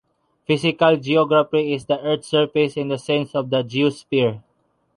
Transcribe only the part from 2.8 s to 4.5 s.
the sense of the geosphere.